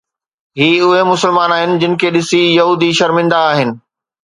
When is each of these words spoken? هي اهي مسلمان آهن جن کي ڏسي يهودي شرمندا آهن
هي 0.57 0.79
اهي 0.85 1.03
مسلمان 1.11 1.51
آهن 1.59 1.77
جن 1.85 1.95
کي 2.05 2.13
ڏسي 2.17 2.41
يهودي 2.57 2.91
شرمندا 3.03 3.45
آهن 3.53 3.79